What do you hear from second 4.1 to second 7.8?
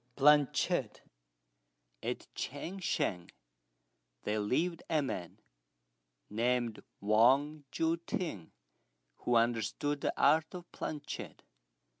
there lived a man, named Wang